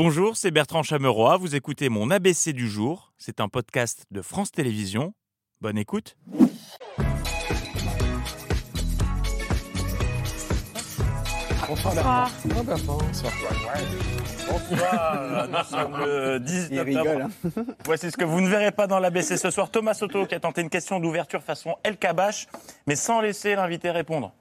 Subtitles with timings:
[0.00, 1.38] Bonjour, c'est Bertrand Chameroy.
[1.38, 3.14] Vous écoutez mon ABC du jour.
[3.16, 5.14] C'est un podcast de France Télévisions.
[5.62, 6.18] Bonne écoute.
[11.68, 12.30] Bonsoir.
[14.48, 16.98] Bonsoir, nous sommes le 10 Il octobre.
[17.02, 17.22] rigole.
[17.22, 17.30] hein.
[17.84, 19.70] Voici ce que vous ne verrez pas dans l'ABC ce soir.
[19.70, 22.46] Thomas Soto qui a tenté une question d'ouverture façon El Kabash,
[22.86, 24.32] mais sans laisser l'invité répondre.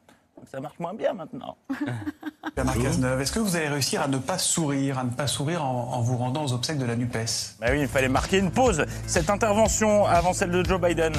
[0.51, 1.57] Ça marche moins bien maintenant.
[2.55, 5.63] Bernard Cazeneuve, est-ce que vous allez réussir à ne pas sourire, à ne pas sourire
[5.65, 7.55] en, en vous rendant aux obsèques de la NUPES?
[7.59, 8.85] Bah oui, il fallait marquer une pause.
[9.07, 11.13] Cette intervention avant celle de Joe Biden,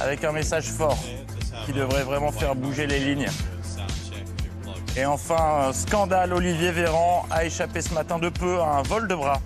[0.00, 0.98] avec un message fort
[1.66, 3.28] qui devrait vraiment faire bouger les lignes.
[4.96, 9.14] Et enfin, scandale, Olivier Véran a échappé ce matin de peu à un vol de
[9.14, 9.40] bras.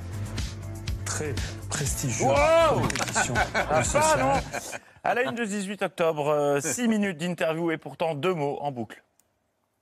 [1.05, 1.35] Très
[1.79, 2.27] prestigieux.
[2.27, 3.83] Wow compétition Ah,
[4.19, 4.33] non.
[5.05, 9.03] À la une de 18 octobre, 6 minutes d'interview et pourtant deux mots en boucle.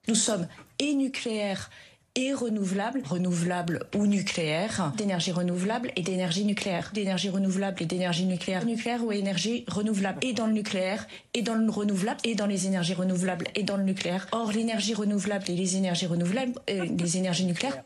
[0.07, 0.47] Nous sommes
[0.79, 1.71] et nucléaire
[2.15, 8.65] et renouvelable, renouvelable ou nucléaire, d'énergie renouvelable et d'énergie nucléaire, d'énergie renouvelable et d'énergie nucléaire,
[8.65, 12.67] nucléaire ou énergie renouvelable, et dans le nucléaire, et dans le renouvelable, et dans les
[12.67, 14.27] énergies renouvelables, et dans le nucléaire.
[14.33, 17.83] Or, l'énergie renouvelable et les énergies renouvelables, euh, les énergies nucléaires,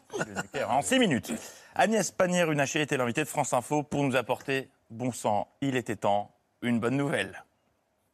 [0.69, 1.33] En 6 minutes.
[1.75, 6.35] Agnès Pannier-Runacher était l'invitée de France Info pour nous apporter, bon sang, il était temps,
[6.63, 7.45] une bonne nouvelle.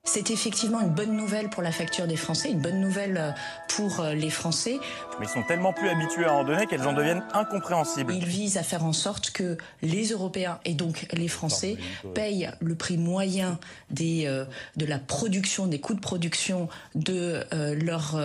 [0.04, 3.30] c'est effectivement une bonne nouvelle pour la facture des Français, une bonne nouvelle euh,
[3.74, 4.78] pour euh, les Français.
[5.18, 8.12] Mais ils sont tellement plus habitués à en donner qu'elles en deviennent incompréhensibles.
[8.14, 11.76] Il vise à faire en sorte que les Européens et donc les Français
[12.14, 13.58] payent le prix moyen
[13.90, 14.44] des, euh,
[14.76, 18.16] de la production, des coûts de production de euh, leur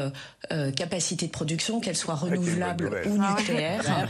[0.52, 4.08] euh, capacité de production, qu'elle soit renouvelable ou nucléaire.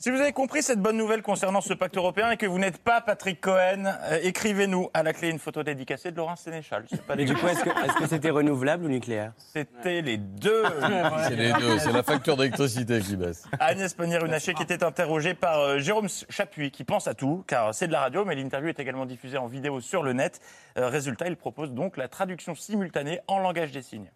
[0.00, 2.78] Si vous avez compris cette bonne nouvelle concernant ce pacte européen et que vous n'êtes
[2.78, 6.84] pas Patrick Cohen, euh, écrivez-nous à la clé une photo dédicacée de Laurent Sénéchal.
[6.88, 9.32] C'est pas Mais du coup, est-ce que est-ce que c'était renouvelable ou nucléaire?
[9.36, 10.62] C'était les deux.
[11.28, 13.48] C'est les deux, c'est la facture d'électricité qui baisse.
[13.58, 17.88] Agnès Pannier-Runacher qui était interrogée par euh, Jérôme Chapuis qui pense à tout, car c'est
[17.88, 20.40] de la radio, mais l'interview est également diffusée en vidéo sur le net.
[20.76, 24.12] Euh, résultat, il propose donc la traduction simultanée en langage des signes.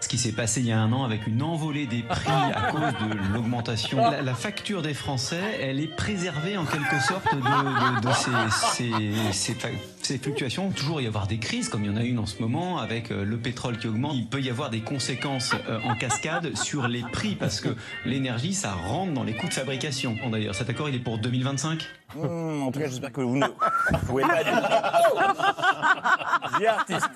[0.00, 2.62] Ce qui s'est passé il y a un an avec une envolée des prix à
[2.72, 3.98] cause de l'augmentation.
[3.98, 8.32] La, la facture des Français, elle est préservée en quelque sorte de, de- de ces,
[8.74, 9.68] ces- ces fa-
[10.04, 10.70] ces fluctuations.
[10.70, 13.10] Toujours y avoir des crises, comme il y en a une en ce moment, avec
[13.10, 14.14] euh, le pétrole qui augmente.
[14.14, 17.70] Il peut y avoir des conséquences euh, en cascade sur les prix, parce que
[18.04, 20.16] l'énergie, ça rentre dans les coûts de fabrication.
[20.22, 21.82] Bon, D'ailleurs, cet accord, il est pour 2025
[22.14, 23.46] Hmm, en tout cas, j'espère que vous ne
[24.06, 24.62] pouvez pas dire.
[26.60, 27.08] The artist,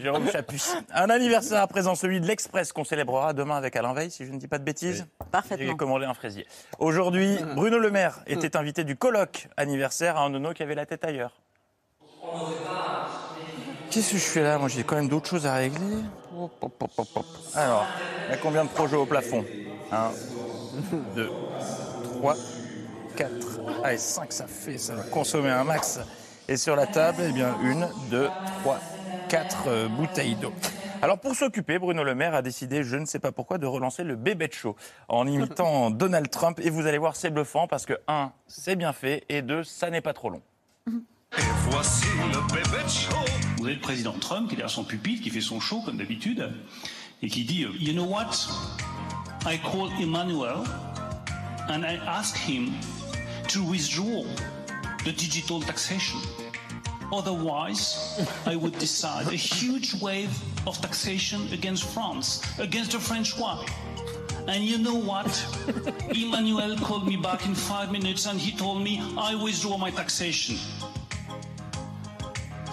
[0.00, 0.62] Jérôme Chapuis.
[0.94, 4.32] Un anniversaire à présent, celui de l'Express qu'on célébrera demain avec Alain Veil, si je
[4.32, 5.06] ne dis pas de bêtises.
[5.30, 5.66] Parfaitement.
[5.66, 6.46] J'ai commandé un fraisier.
[6.78, 10.86] Aujourd'hui, Bruno Le Maire était invité du colloque anniversaire à un nono qui avait la
[10.86, 11.34] tête ailleurs.
[13.90, 16.02] Qu'est-ce que je fais là Moi, j'ai quand même d'autres choses à régler.
[17.54, 17.86] Alors,
[18.26, 19.44] il y a combien de projets au plafond
[19.90, 20.10] 1,
[21.14, 21.30] 2,
[22.18, 22.34] 3,
[23.16, 23.32] 4.
[23.82, 26.00] Allez, 5, ça fait, ça va consommer un max.
[26.48, 28.28] Et sur la table, eh bien, une, deux,
[28.60, 28.78] trois,
[29.28, 30.52] quatre euh, bouteilles d'eau.
[31.02, 34.02] Alors pour s'occuper, Bruno Le Maire a décidé, je ne sais pas pourquoi, de relancer
[34.04, 34.76] le bébé de show
[35.08, 36.60] en imitant Donald Trump.
[36.62, 39.90] Et vous allez voir, c'est bluffant parce que, un, c'est bien fait, et deux, ça
[39.90, 40.42] n'est pas trop long.
[43.58, 45.98] Vous avez le président Trump qui est derrière son pupitre, qui fait son show comme
[45.98, 46.52] d'habitude,
[47.22, 48.30] et qui dit euh, You know what?
[49.44, 50.64] I call Emmanuel
[51.68, 52.72] and I ask him
[53.48, 54.24] to withdraw
[55.04, 56.18] the digital taxation.
[57.12, 60.30] Otherwise, I would decide a huge wave
[60.66, 63.64] of taxation against France, against the French one.
[64.48, 65.30] And you know what?
[66.10, 70.56] Emmanuel called me back in five minutes and he told me I withdraw my taxation.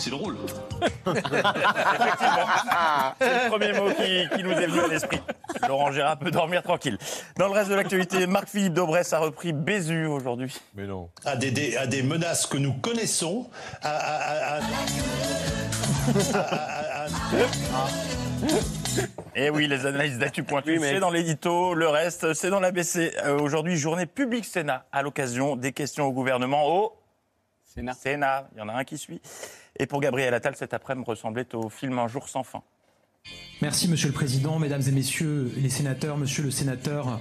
[0.03, 0.35] C'est drôle.
[3.19, 5.21] C'est le premier mot qui, qui nous est venu à l'esprit.
[5.65, 6.97] Laurent Gérard peut dormir tranquille.
[7.37, 10.53] Dans le reste de l'actualité, Marc-Philippe Daubresse a repris Bézu aujourd'hui.
[10.75, 11.09] Mais non.
[11.25, 13.49] à des, des- à des menaces que nous connaissons,
[13.81, 14.59] à, à- à- à-
[19.35, 22.49] Et Eh oui, les analyses d'actu pointues, Oui, mais- c'est dans l'édito, le reste, c'est
[22.49, 23.13] dans l'ABC.
[23.25, 26.91] Euh, Aujourd'hui, journée publique Sénat, à l'occasion des questions au gouvernement au
[27.73, 27.93] Sénat.
[27.93, 28.49] Sénat.
[28.53, 29.19] Il y en a un qui suit.
[29.79, 32.61] Et pour Gabriel Attal, cet après-midi ressemblait au film Un jour sans fin.
[33.61, 37.19] Merci Monsieur le Président, Mesdames et Messieurs les sénateurs, Monsieur le sénateur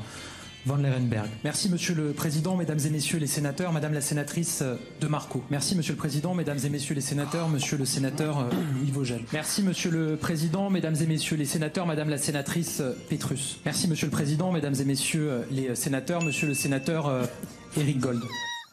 [0.66, 1.28] Van Lerenberg.
[1.44, 4.62] Merci Monsieur le Président, Mesdames et Messieurs les sénateurs, Madame la sénatrice
[5.00, 5.43] de Marco.
[5.50, 9.22] Merci Monsieur le Président, Mesdames et Messieurs les sénateurs, Monsieur le sénateur Louis Vogel.
[9.32, 13.60] Merci Monsieur le Président, Mesdames et Messieurs les sénateurs, Madame la sénatrice Pétrus.
[13.64, 17.28] Merci Monsieur le Président, Mesdames et Messieurs les sénateurs, Monsieur le sénateur
[17.76, 18.22] Éric Gold.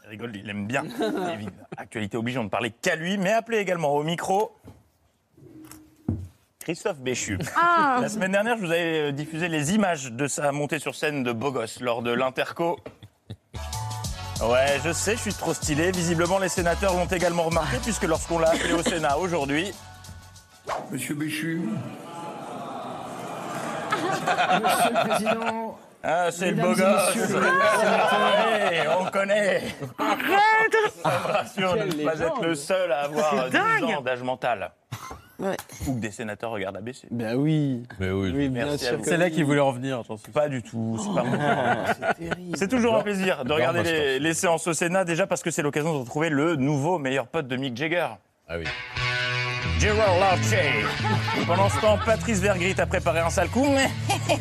[0.10, 0.86] Il rigole, il aime bien.
[1.78, 4.56] Actualité obligeante de parler qu'à lui, mais appelez également au micro
[6.58, 7.38] Christophe Béchu.
[8.02, 11.22] La semaine dernière, je vous avais euh, diffusé les images de sa montée sur scène
[11.22, 12.80] de Beau Gosse lors de l'Interco.
[14.42, 15.92] Ouais, je sais, je suis trop stylé.
[15.92, 19.72] Visiblement, les sénateurs l'ont également remarqué, puisque lorsqu'on l'a appelé au Sénat aujourd'hui.
[20.92, 21.62] Monsieur Béchu.
[23.92, 25.59] Monsieur le Président,
[26.04, 29.64] Ah, c'est le beau gosse Hey, On connaît
[29.98, 33.56] Arrête Ça me rassure de ne pas être le seul à avoir 12
[33.96, 34.72] ans d'âge mental.
[35.88, 37.08] Ou que des sénateurs regardent ABC.
[37.12, 37.84] Ben oui.
[38.00, 38.32] Mais oui.
[38.36, 38.86] Oui, Merci.
[39.04, 40.04] C'est là qu'il voulait en venir.
[40.34, 41.38] Pas du tout, c'est pas mon
[42.56, 45.42] C'est toujours un plaisir de regarder moi, je les, les séances au Sénat, déjà parce
[45.42, 48.08] que c'est l'occasion de retrouver le nouveau meilleur pote de Mick Jagger.
[48.50, 48.66] Ah oui.
[49.80, 50.86] Gerard Larcher.
[51.48, 53.90] Pendant ce temps, Patrice Vergrit a préparé un sale coup, mais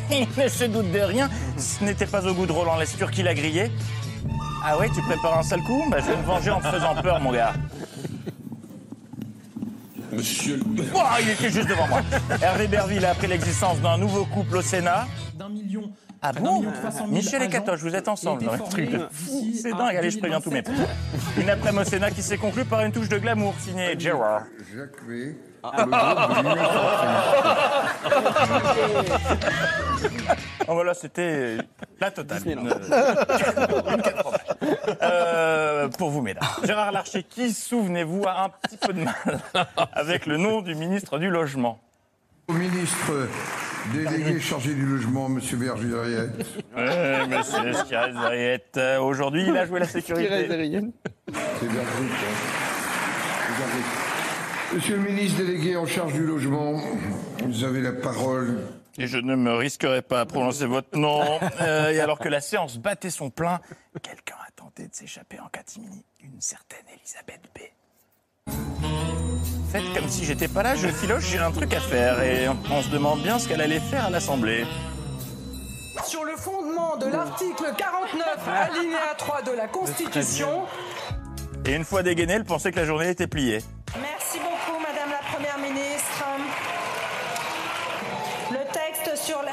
[0.11, 1.29] il ne se doute de rien.
[1.59, 3.71] Ce n'était pas au goût de Roland Lestur qui l'a grillé.
[4.63, 6.95] Ah ouais, tu prépares un sale coup bah, Je vais me venger en te faisant
[7.01, 7.53] peur, mon gars.
[10.11, 10.83] Monsieur le...
[10.93, 12.01] Ouah, il était juste devant moi.
[12.41, 15.07] Hervé Berville a appris l'existence d'un nouveau couple au Sénat.
[15.35, 15.91] d'un million.
[16.21, 16.65] Ah bon
[17.07, 18.43] Michel et Katoche, vous êtes ensemble
[19.53, 20.87] C'est dingue, allez, je préviens tous mes 2027.
[20.87, 21.37] potes.
[21.43, 24.43] Une après-midi au Sénat qui s'est conclue par une touche de glamour signée Gerard.
[24.75, 24.99] Jacques
[30.67, 31.57] Oh voilà, c'était
[31.99, 32.43] la totale.
[32.43, 34.01] Quatre-vingts.
[35.01, 36.43] Euh, pour vous, mesdames.
[36.63, 39.39] Gérard Larcher, qui, souvenez-vous, a un petit peu de mal
[39.93, 41.79] avec le nom du ministre du Logement
[42.47, 43.27] Au ministre
[43.93, 46.45] délégué chargé du logement, Monsieur Berger-Ariette.
[46.75, 48.77] Ouais, monsieur Skirez-Ariette.
[48.77, 50.29] Euh, Aujourd'hui, il a joué la sécurité.
[50.47, 50.77] C'est Berger.
[50.77, 50.89] hein.
[54.73, 56.79] Monsieur le ministre délégué en charge du logement,
[57.43, 58.59] vous avez la parole.
[58.99, 61.21] Et je ne me risquerai pas à prononcer votre nom.
[61.61, 63.59] Euh, et alors que la séance battait son plein,
[64.01, 66.05] quelqu'un a tenté de s'échapper en catimini.
[66.23, 68.53] Une certaine Elisabeth B.
[69.71, 72.21] Faites comme si j'étais pas là, je filoche, j'ai un truc à faire.
[72.21, 74.65] Et on se demande bien ce qu'elle allait faire à l'Assemblée.
[76.05, 80.65] Sur le fondement de l'article 49, alinéa 3 de la Constitution.
[81.65, 83.59] Et une fois dégainé, elle pensait que la journée était pliée.
[84.01, 86.25] Merci beaucoup, Madame la Première ministre.
[88.51, 89.51] Le texte sur la...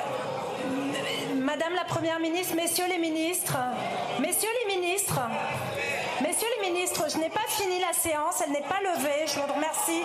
[1.35, 3.57] Madame la Première ministre, Messieurs les ministres,
[4.21, 5.21] Messieurs les ministres,
[6.23, 9.53] Messieurs les ministres, je n'ai pas fini la séance, elle n'est pas levée, je vous
[9.55, 10.03] remercie.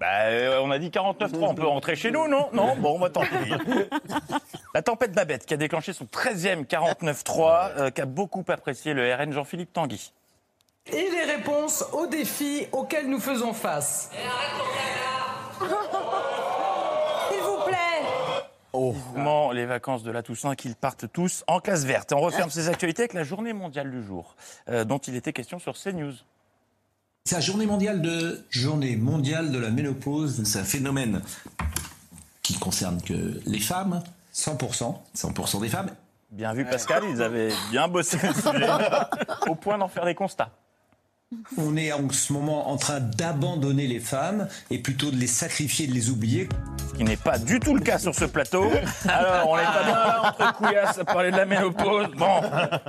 [0.00, 2.48] Bah, euh, on a dit 49-3, on peut rentrer chez nous, non?
[2.52, 3.52] Non Bon, bah tant pis.
[4.74, 9.32] La tempête Babette qui a déclenché son 13e 49-3, euh, qu'a beaucoup apprécié le RN
[9.32, 10.12] Jean-Philippe Tanguy.
[10.92, 14.10] Et les réponses aux défis auxquels nous faisons face.
[15.58, 15.66] Vous
[18.74, 22.12] Vivement les vacances de la Toussaint qu'ils partent tous en classe verte.
[22.12, 24.34] On referme ces actualités avec la journée mondiale du jour,
[24.68, 26.14] euh, dont il était question sur CNews.
[27.24, 30.42] C'est la journée mondiale de journée mondiale de la ménopause.
[30.44, 31.22] C'est un phénomène
[32.42, 34.02] qui concerne que les femmes,
[34.34, 35.90] 100%, 100% des femmes.
[36.30, 38.68] Bien vu Pascal, ils avaient bien bossé le sujet,
[39.48, 40.50] au point d'en faire des constats.
[41.56, 45.86] On est en ce moment en train d'abandonner les femmes et plutôt de les sacrifier,
[45.86, 46.48] de les oublier.
[46.94, 48.70] Ce qui n'est pas du tout le cas sur ce plateau.
[49.08, 52.06] Alors, on n'est pas bien là entre couillasses à parler de la ménopause.
[52.16, 52.40] Bon,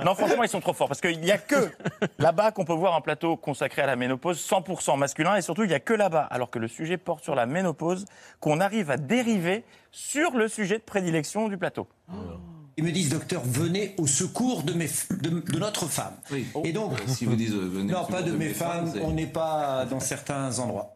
[0.04, 1.72] non, franchement, ils sont trop forts parce qu'il n'y a que
[2.20, 5.68] là-bas qu'on peut voir un plateau consacré à la ménopause 100% masculin et surtout, il
[5.68, 8.04] n'y a que là-bas, alors que le sujet porte sur la ménopause,
[8.38, 11.88] qu'on arrive à dériver sur le sujet de prédilection du plateau.
[12.76, 16.14] Ils me disent, docteur, venez au secours de, mes, f- de, de notre femme.
[16.64, 19.10] Et donc, Si vous dites, euh, venez non, au pas de mes mes femmes, on
[19.12, 20.95] n'est pas dans certains endroits.